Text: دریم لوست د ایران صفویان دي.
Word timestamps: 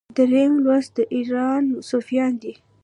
دریم 0.17 0.53
لوست 0.65 0.91
د 0.97 0.99
ایران 1.15 1.63
صفویان 1.89 2.33
دي. 2.41 2.53